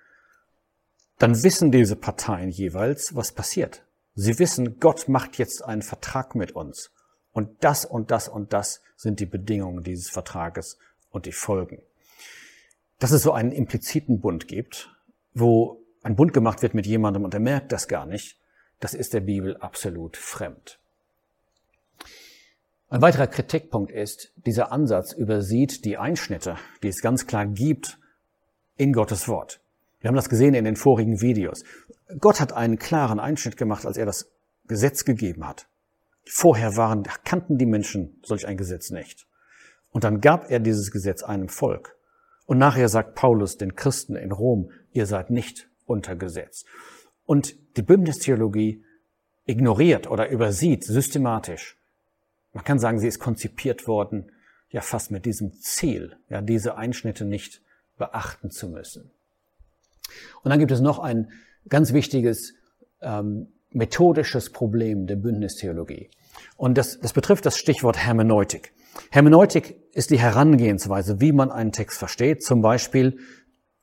dann 1.18 1.42
wissen 1.42 1.70
diese 1.70 1.97
Parteien 1.97 2.50
jeweils, 2.50 3.14
was 3.14 3.32
passiert. 3.32 3.85
Sie 4.14 4.38
wissen, 4.38 4.80
Gott 4.80 5.08
macht 5.08 5.38
jetzt 5.38 5.64
einen 5.64 5.82
Vertrag 5.82 6.35
mit 6.35 6.52
uns. 6.52 6.90
Und 7.32 7.62
das 7.62 7.85
und 7.85 8.11
das 8.11 8.28
und 8.28 8.52
das 8.52 8.82
sind 8.97 9.20
die 9.20 9.26
Bedingungen 9.26 9.85
dieses 9.85 10.11
Vertrages 10.11 10.78
und 11.11 11.26
die 11.26 11.32
Folgen. 11.32 11.82
Dass 12.99 13.12
es 13.12 13.23
so 13.23 13.33
einen 13.33 13.52
impliziten 13.52 14.21
Bund 14.21 14.49
gibt, 14.49 14.95
wo 15.35 15.81
ein 16.02 16.17
Bund 16.17 16.33
gemacht 16.33 16.62
wird 16.62 16.75
mit 16.75 16.87
jemandem 16.87 17.25
und 17.25 17.35
er 17.35 17.40
merkt 17.40 17.73
das 17.73 17.88
gar 17.88 18.07
nicht, 18.07 18.38
das 18.81 18.95
ist 18.95 19.14
der 19.14 19.21
Bibel 19.21 19.57
absolut 19.57 20.17
fremd. 20.17 20.78
Ein 22.90 23.02
weiterer 23.02 23.26
Kritikpunkt 23.26 23.93
ist, 23.93 24.33
dieser 24.37 24.73
Ansatz 24.73 25.12
übersieht 25.12 25.85
die 25.85 25.99
Einschnitte, 25.99 26.57
die 26.83 26.88
es 26.88 27.02
ganz 27.02 27.26
klar 27.26 27.47
gibt 27.47 27.99
in 28.76 28.95
Gottes 28.95 29.28
Wort. 29.28 29.61
Wir 30.00 30.09
haben 30.09 30.17
das 30.17 30.31
gesehen 30.31 30.55
in 30.55 30.64
den 30.64 30.76
vorigen 30.76 31.21
Videos. 31.21 31.64
Gott 32.19 32.40
hat 32.40 32.52
einen 32.52 32.78
klaren 32.78 33.21
Einschnitt 33.21 33.57
gemacht, 33.57 33.85
als 33.85 33.99
er 33.99 34.07
das 34.07 34.31
Gesetz 34.67 35.05
gegeben 35.05 35.47
hat. 35.47 35.67
Vorher 36.25 36.76
waren, 36.76 37.02
kannten 37.25 37.59
die 37.59 37.67
Menschen 37.67 38.21
solch 38.23 38.47
ein 38.47 38.57
Gesetz 38.57 38.90
nicht. 38.90 39.26
Und 39.90 40.05
dann 40.05 40.21
gab 40.21 40.50
er 40.50 40.61
dieses 40.61 40.90
Gesetz 40.90 41.23
einem 41.23 41.49
Volk. 41.49 41.98
Und 42.49 42.57
nachher 42.57 42.88
sagt 42.88 43.14
Paulus 43.14 43.59
den 43.59 43.76
Christen 43.76 44.17
in 44.17 44.33
Rom, 44.33 44.71
ihr 44.95 45.05
seid 45.05 45.28
nicht 45.28 45.69
unter 45.85 46.17
Gesetz. 46.17 46.64
Und 47.26 47.55
die 47.76 47.83
Bündnistheologie 47.83 48.83
ignoriert 49.45 50.11
oder 50.11 50.31
übersieht 50.31 50.83
systematisch. 50.83 51.76
Man 52.55 52.64
kann 52.64 52.78
sagen, 52.78 53.00
sie 53.00 53.07
ist 53.07 53.19
konzipiert 53.19 53.87
worden, 53.87 54.33
ja 54.71 54.81
fast 54.81 55.11
mit 55.11 55.26
diesem 55.26 55.52
Ziel, 55.61 56.17
ja 56.31 56.40
diese 56.40 56.78
Einschnitte 56.78 57.26
nicht 57.26 57.61
beachten 57.99 58.50
zu 58.50 58.71
müssen. 58.71 59.11
Und 60.43 60.49
dann 60.49 60.59
gibt 60.59 60.73
es 60.73 60.81
noch 60.81 61.00
ein 61.00 61.31
ganz 61.69 61.93
wichtiges 61.93 62.55
ähm, 63.02 63.49
methodisches 63.73 64.50
Problem 64.50 65.07
der 65.07 65.17
Bündnistheologie. 65.17 66.09
Und 66.57 66.78
das, 66.78 66.99
das 66.99 67.12
betrifft 67.12 67.45
das 67.45 67.59
Stichwort 67.59 67.99
Hermeneutik. 67.99 68.73
Hermeneutik 69.11 69.76
ist 69.92 70.11
die 70.11 70.18
Herangehensweise, 70.18 71.21
wie 71.21 71.33
man 71.33 71.50
einen 71.50 71.73
Text 71.73 71.99
versteht, 71.99 72.42
zum 72.42 72.61
Beispiel 72.61 73.18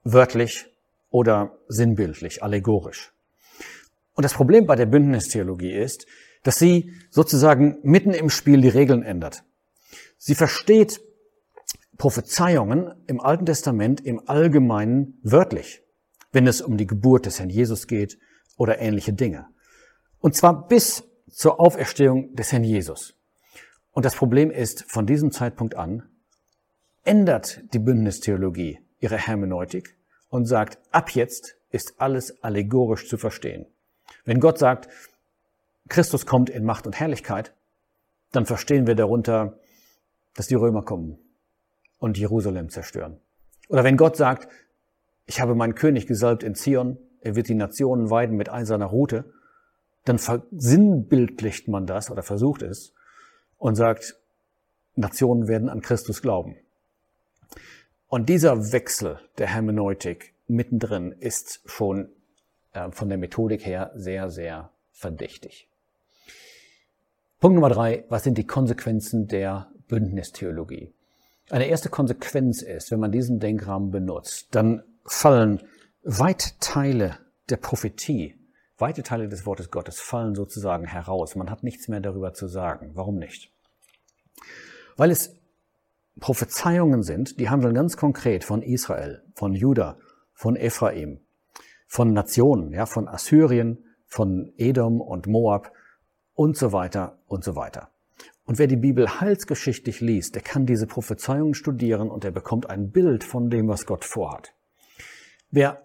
wörtlich 0.04 0.68
oder 1.10 1.58
sinnbildlich, 1.68 2.44
allegorisch. 2.44 3.14
Und 4.14 4.24
das 4.24 4.34
Problem 4.34 4.66
bei 4.66 4.76
der 4.76 4.86
Bündnistheologie 4.86 5.74
ist, 5.74 6.06
dass 6.44 6.60
sie 6.60 6.94
sozusagen 7.10 7.78
mitten 7.84 8.12
im 8.12 8.30
Spiel 8.30 8.62
die 8.62 8.70
Regeln 8.70 9.04
ändert. 9.04 9.44
Sie 10.18 10.36
versteht 10.36 11.02
Prophezeiungen 11.98 12.94
im 13.08 13.20
Alten 13.20 13.46
Testament 13.46 14.02
im 14.06 14.22
Allgemeinen 14.28 15.20
wörtlich, 15.24 15.82
wenn 16.32 16.48
es 16.48 16.62
um 16.62 16.78
die 16.78 16.88
Geburt 16.88 17.26
des 17.26 17.40
Herrn 17.40 17.50
Jesus 17.50 17.88
geht 17.88 18.18
oder 18.58 18.80
ähnliche 18.80 19.14
Dinge. 19.14 19.48
Und 20.20 20.36
zwar 20.36 20.68
bis 20.68 21.04
zur 21.30 21.60
Auferstehung 21.60 22.36
des 22.36 22.52
Herrn 22.52 22.64
Jesus. 22.64 23.15
Und 23.96 24.04
das 24.04 24.18
Problem 24.18 24.52
ist, 24.52 24.84
von 24.92 25.06
diesem 25.06 25.32
Zeitpunkt 25.32 25.75
an 25.75 26.04
ändert 27.06 27.62
die 27.74 27.80
Bündnistheologie 27.80 28.80
ihre 29.00 29.18
Hermeneutik 29.18 29.96
und 30.28 30.48
sagt, 30.48 30.80
ab 30.92 31.12
jetzt 31.12 31.56
ist 31.70 31.94
alles 31.98 32.44
allegorisch 32.44 33.08
zu 33.08 33.18
verstehen. 33.18 33.66
Wenn 34.25 34.42
Gott 34.42 34.60
sagt, 34.60 34.90
Christus 35.88 36.25
kommt 36.25 36.50
in 36.50 36.66
Macht 36.66 36.86
und 36.86 37.00
Herrlichkeit, 37.00 37.54
dann 38.34 38.46
verstehen 38.46 38.86
wir 38.86 38.96
darunter, 38.96 39.60
dass 40.34 40.48
die 40.48 40.56
Römer 40.56 40.84
kommen 40.84 41.18
und 41.98 42.18
Jerusalem 42.18 42.68
zerstören. 42.68 43.22
Oder 43.70 43.86
wenn 43.86 43.96
Gott 43.96 44.18
sagt, 44.18 44.50
ich 45.25 45.40
habe 45.40 45.56
meinen 45.56 45.74
König 45.74 46.06
gesalbt 46.06 46.44
in 46.44 46.54
Zion, 46.54 46.98
er 47.22 47.38
wird 47.38 47.48
die 47.48 47.56
Nationen 47.56 48.10
weiden 48.10 48.36
mit 48.36 48.52
eiserner 48.52 48.88
Rute, 48.88 49.32
dann 50.04 50.20
versinnbildlicht 50.20 51.70
man 51.70 51.86
das 51.86 52.12
oder 52.12 52.24
versucht 52.24 52.62
es 52.62 52.92
und 53.58 53.76
sagt, 53.76 54.16
Nationen 54.96 55.48
werden 55.48 55.70
an 55.70 55.82
Christus 55.82 56.22
glauben. 56.22 56.58
Und 58.08 58.30
dieser 58.30 58.72
Wechsel 58.72 59.20
der 59.38 59.48
Hermeneutik 59.48 60.34
mittendrin 60.48 61.12
ist 61.12 61.62
schon 61.66 62.10
äh, 62.74 62.92
von 62.92 63.10
der 63.10 63.18
Methodik 63.18 63.66
her 63.66 63.92
sehr, 63.96 64.30
sehr 64.30 64.72
verdächtig. 64.92 65.68
Punkt 67.40 67.56
Nummer 67.56 67.70
drei, 67.70 68.06
was 68.10 68.24
sind 68.24 68.38
die 68.38 68.48
Konsequenzen 68.48 69.28
der 69.28 69.70
Bündnistheologie? 69.88 70.94
Eine 71.50 71.68
erste 71.68 71.90
Konsequenz 71.90 72.62
ist, 72.62 72.92
wenn 72.92 73.00
man 73.00 73.12
diesen 73.12 73.40
Denkrahmen 73.40 73.92
benutzt, 73.92 74.48
dann 74.52 74.84
fallen 75.06 75.62
weit 76.04 76.60
Teile 76.60 77.20
der 77.50 77.58
Prophetie, 77.58 78.36
weite 78.77 79.03
Teile 79.03 79.27
des 79.27 79.46
Wortes 79.46 79.72
Gottes 79.72 80.00
fallen 80.00 80.36
sozusagen 80.36 80.86
heraus. 80.86 81.36
Man 81.36 81.50
hat 81.50 81.63
nichts 81.63 81.88
mehr 81.88 82.01
darüber 82.01 82.34
zu 82.34 82.48
sagen. 82.48 82.91
Warum 82.94 83.17
nicht? 83.17 83.51
Weil 84.98 85.12
es 85.12 85.36
Prophezeiungen 86.20 87.03
sind, 87.03 87.39
die 87.39 87.50
handeln 87.50 87.74
ganz 87.74 87.98
konkret 87.98 88.44
von 88.44 88.62
Israel, 88.62 89.24
von 89.34 89.53
Juda, 89.53 89.98
von 90.34 90.55
Ephraim, 90.55 91.20
von 91.88 92.13
Nationen, 92.13 92.72
ja, 92.72 92.86
von 92.86 93.08
Assyrien, 93.08 93.84
von 94.05 94.53
Edom 94.58 95.01
und 95.01 95.27
Moab 95.27 95.72
und 96.34 96.58
so 96.58 96.72
weiter 96.72 97.20
und 97.27 97.44
so 97.44 97.55
weiter. 97.55 97.89
Und 98.46 98.60
wer 98.60 98.67
die 98.67 98.77
Bibel 98.77 99.20
heilsgeschichtlich 99.20 100.01
liest, 100.01 100.36
der 100.36 100.41
kann 100.41 100.65
diese 100.65 100.88
Prophezeiungen 100.88 101.53
studieren 101.53 102.10
und 102.10 102.24
er 102.24 102.32
bekommt 102.32 102.70
ein 102.70 102.91
Bild 102.91 103.24
von 103.24 103.50
dem, 103.50 103.67
was 103.67 103.86
Gott 103.86 104.05
vorhat. 104.05 104.53
Wer 105.50 105.85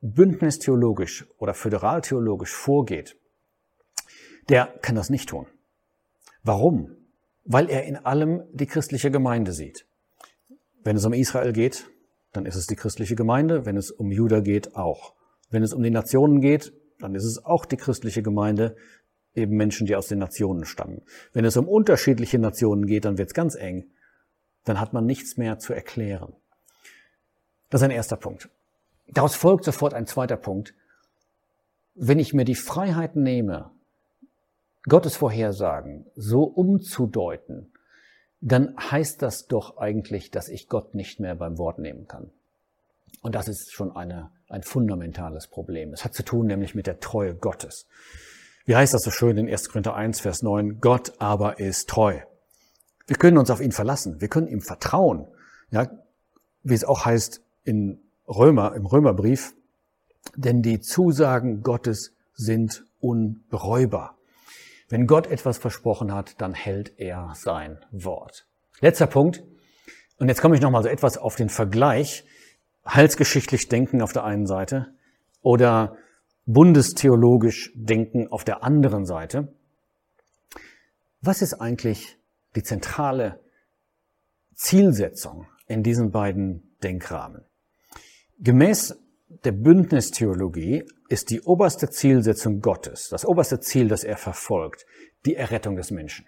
bündnistheologisch 0.00 1.26
oder 1.38 1.54
föderaltheologisch 1.54 2.54
vorgeht, 2.54 3.16
der 4.48 4.66
kann 4.82 4.94
das 4.94 5.10
nicht 5.10 5.28
tun. 5.28 5.46
Warum? 6.42 6.96
Weil 7.44 7.68
er 7.68 7.84
in 7.84 7.96
allem 7.96 8.42
die 8.52 8.66
christliche 8.66 9.10
Gemeinde 9.10 9.52
sieht. 9.52 9.86
Wenn 10.82 10.96
es 10.96 11.04
um 11.04 11.12
Israel 11.12 11.52
geht, 11.52 11.90
dann 12.32 12.46
ist 12.46 12.56
es 12.56 12.66
die 12.66 12.76
christliche 12.76 13.16
Gemeinde. 13.16 13.66
Wenn 13.66 13.76
es 13.76 13.90
um 13.90 14.10
Juda 14.10 14.40
geht, 14.40 14.76
auch. 14.76 15.14
Wenn 15.50 15.62
es 15.62 15.72
um 15.72 15.82
die 15.82 15.90
Nationen 15.90 16.40
geht, 16.40 16.72
dann 17.00 17.14
ist 17.14 17.24
es 17.24 17.44
auch 17.44 17.64
die 17.64 17.76
christliche 17.76 18.22
Gemeinde, 18.22 18.76
eben 19.34 19.56
Menschen, 19.56 19.86
die 19.86 19.96
aus 19.96 20.08
den 20.08 20.18
Nationen 20.18 20.64
stammen. 20.64 21.02
Wenn 21.32 21.44
es 21.44 21.56
um 21.56 21.68
unterschiedliche 21.68 22.38
Nationen 22.38 22.86
geht, 22.86 23.04
dann 23.04 23.18
wird 23.18 23.28
es 23.28 23.34
ganz 23.34 23.54
eng. 23.54 23.90
Dann 24.64 24.80
hat 24.80 24.92
man 24.92 25.06
nichts 25.06 25.36
mehr 25.36 25.58
zu 25.58 25.72
erklären. 25.72 26.34
Das 27.70 27.80
ist 27.80 27.84
ein 27.84 27.90
erster 27.90 28.16
Punkt. 28.16 28.50
Daraus 29.08 29.34
folgt 29.34 29.64
sofort 29.64 29.94
ein 29.94 30.06
zweiter 30.06 30.36
Punkt. 30.36 30.74
Wenn 31.94 32.18
ich 32.18 32.34
mir 32.34 32.44
die 32.44 32.54
Freiheit 32.54 33.16
nehme, 33.16 33.70
Gottes 34.88 35.16
Vorhersagen 35.16 36.06
so 36.14 36.44
umzudeuten, 36.44 37.72
dann 38.40 38.76
heißt 38.78 39.20
das 39.22 39.46
doch 39.46 39.78
eigentlich, 39.78 40.30
dass 40.30 40.48
ich 40.48 40.68
Gott 40.68 40.94
nicht 40.94 41.18
mehr 41.20 41.34
beim 41.34 41.58
Wort 41.58 41.78
nehmen 41.78 42.06
kann. 42.06 42.30
Und 43.20 43.34
das 43.34 43.48
ist 43.48 43.72
schon 43.72 43.94
eine, 43.96 44.30
ein 44.48 44.62
fundamentales 44.62 45.48
Problem. 45.48 45.92
Es 45.92 46.04
hat 46.04 46.14
zu 46.14 46.22
tun 46.22 46.46
nämlich 46.46 46.74
mit 46.74 46.86
der 46.86 47.00
Treue 47.00 47.34
Gottes. 47.34 47.86
Wie 48.64 48.76
heißt 48.76 48.94
das 48.94 49.02
so 49.02 49.10
schön 49.10 49.36
in 49.38 49.48
1. 49.48 49.70
Korinther 49.70 49.94
1, 49.94 50.20
Vers 50.20 50.42
9? 50.42 50.80
Gott 50.80 51.14
aber 51.18 51.58
ist 51.58 51.88
treu. 51.88 52.20
Wir 53.06 53.16
können 53.16 53.38
uns 53.38 53.50
auf 53.50 53.60
ihn 53.60 53.72
verlassen. 53.72 54.20
Wir 54.20 54.28
können 54.28 54.46
ihm 54.46 54.60
vertrauen. 54.60 55.26
Ja, 55.70 55.90
wie 56.62 56.74
es 56.74 56.84
auch 56.84 57.04
heißt 57.04 57.42
in 57.64 58.00
Römer, 58.28 58.74
im 58.74 58.86
Römerbrief. 58.86 59.54
Denn 60.36 60.62
die 60.62 60.80
Zusagen 60.80 61.62
Gottes 61.62 62.14
sind 62.34 62.84
unbereubar. 63.00 64.16
Wenn 64.88 65.06
Gott 65.06 65.26
etwas 65.26 65.58
versprochen 65.58 66.12
hat, 66.12 66.40
dann 66.40 66.54
hält 66.54 66.98
er 66.98 67.32
sein 67.34 67.78
Wort. 67.90 68.46
Letzter 68.80 69.06
Punkt. 69.06 69.42
Und 70.18 70.28
jetzt 70.28 70.40
komme 70.40 70.54
ich 70.54 70.62
nochmal 70.62 70.82
so 70.82 70.88
etwas 70.88 71.18
auf 71.18 71.36
den 71.36 71.48
Vergleich. 71.48 72.24
Heilsgeschichtlich 72.86 73.68
denken 73.68 74.00
auf 74.02 74.12
der 74.12 74.24
einen 74.24 74.46
Seite 74.46 74.94
oder 75.42 75.96
bundestheologisch 76.46 77.72
denken 77.74 78.28
auf 78.28 78.44
der 78.44 78.64
anderen 78.64 79.04
Seite. 79.04 79.52
Was 81.20 81.42
ist 81.42 81.54
eigentlich 81.54 82.16
die 82.56 82.62
zentrale 82.62 83.40
Zielsetzung 84.54 85.46
in 85.66 85.82
diesen 85.82 86.10
beiden 86.10 86.76
Denkrahmen? 86.82 87.44
Gemäß 88.40 88.96
der 89.44 89.50
Bündnistheologie 89.50 90.84
ist 91.08 91.30
die 91.30 91.40
oberste 91.42 91.90
Zielsetzung 91.90 92.60
Gottes, 92.60 93.08
das 93.08 93.26
oberste 93.26 93.58
Ziel, 93.58 93.88
das 93.88 94.04
er 94.04 94.16
verfolgt, 94.16 94.86
die 95.26 95.34
Errettung 95.34 95.74
des 95.74 95.90
Menschen. 95.90 96.26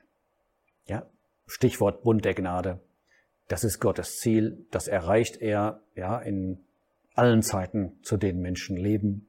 Ja, 0.86 1.08
Stichwort 1.46 2.02
Bund 2.02 2.24
der 2.24 2.34
Gnade. 2.34 2.80
Das 3.46 3.62
ist 3.62 3.78
Gottes 3.78 4.18
Ziel, 4.18 4.66
das 4.70 4.88
erreicht 4.88 5.40
er, 5.40 5.82
ja, 5.94 6.18
in 6.18 6.64
allen 7.14 7.42
Zeiten, 7.42 7.98
zu 8.02 8.16
denen 8.16 8.40
Menschen 8.40 8.76
leben. 8.76 9.28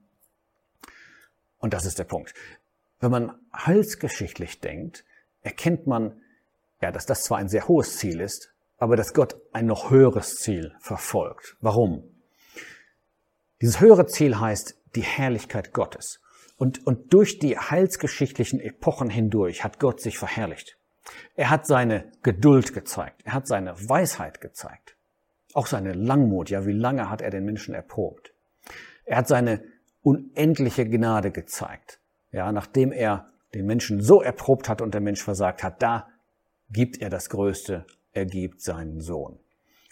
Und 1.59 1.73
das 1.73 1.85
ist 1.85 2.00
der 2.00 2.05
Punkt. 2.05 2.33
wenn 3.00 3.11
man 3.11 3.33
heilsgeschichtlich 3.55 4.59
denkt, 4.59 5.05
erkennt 5.41 5.88
man, 5.88 6.21
ja, 6.81 6.91
dass 6.91 7.05
das 7.05 7.23
zwar 7.23 7.39
ein 7.39 7.50
sehr 7.50 7.67
hohes 7.67 7.97
Ziel 7.97 8.19
ist, 8.19 8.53
aber 8.77 8.95
dass 8.95 9.13
Gott 9.13 9.38
ein 9.53 9.65
noch 9.65 9.89
höheres 9.89 10.35
Ziel 10.35 10.75
verfolgt. 10.79 11.57
Warum? 11.61 12.20
Dieses 13.61 13.79
höhere 13.79 14.07
Ziel 14.07 14.39
heißt 14.39 14.75
die 14.95 15.03
Herrlichkeit 15.03 15.71
Gottes. 15.71 16.19
Und, 16.57 16.85
und 16.85 17.13
durch 17.13 17.39
die 17.39 17.57
heilsgeschichtlichen 17.57 18.59
Epochen 18.59 19.09
hindurch 19.09 19.63
hat 19.63 19.79
Gott 19.79 20.01
sich 20.01 20.17
verherrlicht. 20.17 20.77
Er 21.35 21.49
hat 21.49 21.65
seine 21.65 22.11
Geduld 22.23 22.73
gezeigt. 22.73 23.21
Er 23.23 23.33
hat 23.33 23.47
seine 23.47 23.73
Weisheit 23.89 24.41
gezeigt. 24.41 24.95
Auch 25.53 25.67
seine 25.67 25.93
Langmut. 25.93 26.49
Ja, 26.49 26.65
wie 26.65 26.73
lange 26.73 27.09
hat 27.09 27.21
er 27.21 27.29
den 27.29 27.45
Menschen 27.45 27.73
erprobt? 27.73 28.33
Er 29.05 29.17
hat 29.17 29.27
seine 29.27 29.63
unendliche 30.01 30.87
Gnade 30.87 31.31
gezeigt. 31.31 31.99
Ja, 32.31 32.51
nachdem 32.51 32.91
er 32.91 33.31
den 33.53 33.65
Menschen 33.65 34.01
so 34.01 34.21
erprobt 34.21 34.69
hat 34.69 34.81
und 34.81 34.93
der 34.93 35.01
Mensch 35.01 35.21
versagt 35.21 35.63
hat, 35.63 35.81
da 35.81 36.07
gibt 36.69 37.01
er 37.01 37.09
das 37.09 37.29
Größte, 37.29 37.85
er 38.13 38.25
gibt 38.25 38.61
seinen 38.61 39.01
Sohn. 39.01 39.39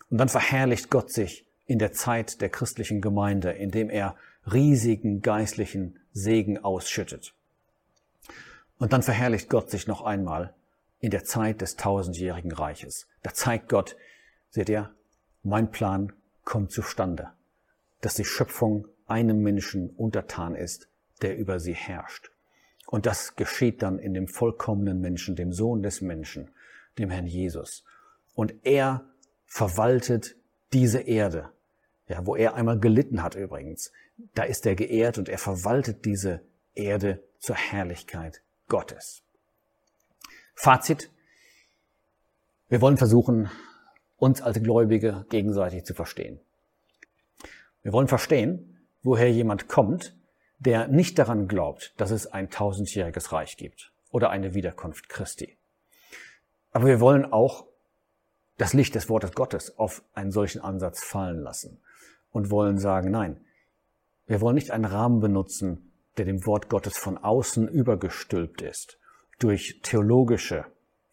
Und 0.09 0.17
dann 0.17 0.29
verherrlicht 0.29 0.89
Gott 0.89 1.11
sich 1.11 1.48
in 1.69 1.77
der 1.77 1.91
Zeit 1.91 2.41
der 2.41 2.49
christlichen 2.49 2.99
Gemeinde, 2.99 3.51
indem 3.51 3.91
er 3.91 4.15
riesigen 4.51 5.21
geistlichen 5.21 5.99
Segen 6.11 6.57
ausschüttet. 6.57 7.35
Und 8.79 8.91
dann 8.91 9.03
verherrlicht 9.03 9.49
Gott 9.49 9.69
sich 9.69 9.85
noch 9.85 10.01
einmal 10.01 10.55
in 10.99 11.11
der 11.11 11.25
Zeit 11.25 11.61
des 11.61 11.75
tausendjährigen 11.75 12.51
Reiches. 12.51 13.07
Da 13.21 13.35
zeigt 13.35 13.69
Gott, 13.69 13.95
seht 14.49 14.67
ihr, 14.67 14.89
mein 15.43 15.69
Plan 15.69 16.11
kommt 16.43 16.71
zustande, 16.71 17.29
dass 18.01 18.15
die 18.15 18.25
Schöpfung 18.25 18.87
einem 19.05 19.43
Menschen 19.43 19.91
untertan 19.91 20.55
ist, 20.55 20.89
der 21.21 21.37
über 21.37 21.59
sie 21.59 21.75
herrscht. 21.75 22.31
Und 22.87 23.05
das 23.05 23.35
geschieht 23.35 23.83
dann 23.83 23.99
in 23.99 24.15
dem 24.15 24.27
vollkommenen 24.27 25.01
Menschen, 25.01 25.35
dem 25.35 25.53
Sohn 25.53 25.83
des 25.83 26.01
Menschen, 26.01 26.49
dem 26.97 27.11
Herrn 27.11 27.27
Jesus. 27.27 27.83
Und 28.33 28.55
er 28.63 29.05
verwaltet 29.45 30.35
diese 30.73 31.01
Erde, 31.01 31.51
ja, 32.09 32.25
wo 32.25 32.35
er 32.35 32.55
einmal 32.55 32.79
gelitten 32.79 33.23
hat 33.23 33.35
übrigens. 33.35 33.93
Da 34.33 34.43
ist 34.43 34.65
er 34.65 34.75
geehrt 34.75 35.17
und 35.17 35.29
er 35.29 35.37
verwaltet 35.37 36.03
diese 36.05 36.41
Erde 36.73 37.23
zur 37.39 37.55
Herrlichkeit 37.55 38.41
Gottes. 38.67 39.21
Fazit. 40.55 41.11
Wir 42.67 42.81
wollen 42.81 42.97
versuchen, 42.97 43.49
uns 44.17 44.41
als 44.41 44.61
Gläubige 44.61 45.25
gegenseitig 45.29 45.85
zu 45.85 45.93
verstehen. 45.93 46.39
Wir 47.83 47.93
wollen 47.93 48.07
verstehen, 48.07 48.79
woher 49.01 49.31
jemand 49.31 49.67
kommt, 49.67 50.15
der 50.57 50.87
nicht 50.87 51.17
daran 51.17 51.47
glaubt, 51.47 51.93
dass 51.97 52.11
es 52.11 52.27
ein 52.27 52.49
tausendjähriges 52.49 53.31
Reich 53.31 53.55
gibt 53.55 53.93
oder 54.11 54.29
eine 54.31 54.53
Wiederkunft 54.53 55.09
Christi. 55.09 55.57
Aber 56.71 56.87
wir 56.87 56.99
wollen 56.99 57.31
auch 57.31 57.65
das 58.57 58.73
Licht 58.73 58.95
des 58.95 59.09
Wortes 59.09 59.31
Gottes 59.31 59.77
auf 59.77 60.03
einen 60.13 60.31
solchen 60.31 60.59
Ansatz 60.59 61.03
fallen 61.03 61.39
lassen 61.39 61.79
und 62.31 62.49
wollen 62.49 62.77
sagen, 62.77 63.11
nein, 63.11 63.39
wir 64.27 64.41
wollen 64.41 64.55
nicht 64.55 64.71
einen 64.71 64.85
Rahmen 64.85 65.19
benutzen, 65.19 65.91
der 66.17 66.25
dem 66.25 66.45
Wort 66.45 66.69
Gottes 66.69 66.97
von 66.97 67.17
außen 67.17 67.67
übergestülpt 67.67 68.61
ist, 68.61 68.99
durch 69.39 69.79
theologische, 69.81 70.65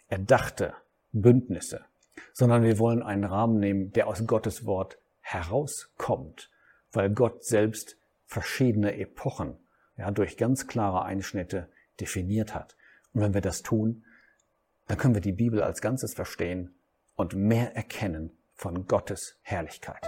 erdachte 0.08 0.75
Bündnisse, 1.12 1.85
sondern 2.32 2.62
wir 2.62 2.78
wollen 2.78 3.02
einen 3.02 3.25
Rahmen 3.25 3.58
nehmen, 3.58 3.92
der 3.92 4.08
aus 4.08 4.26
Gottes 4.26 4.66
Wort 4.66 4.99
herauskommt, 5.20 6.50
weil 6.92 7.11
Gott 7.11 7.44
selbst 7.44 7.96
verschiedene 8.26 8.99
Epochen 8.99 9.56
ja, 9.96 10.11
durch 10.11 10.37
ganz 10.37 10.66
klare 10.66 11.04
Einschnitte 11.04 11.68
definiert 12.00 12.54
hat. 12.54 12.76
Und 13.12 13.23
wenn 13.23 13.35
wir 13.35 13.40
das 13.40 13.62
tun, 13.62 14.04
dann 14.88 14.99
können 14.99 15.14
wir 15.14 15.23
die 15.23 15.32
Bibel 15.32 15.62
als 15.62 15.80
Ganzes 15.80 16.14
verstehen 16.14 16.75
und 17.14 17.34
mehr 17.34 17.75
erkennen 17.75 18.36
von 18.54 18.86
Gottes 18.86 19.38
Herrlichkeit. 19.43 20.06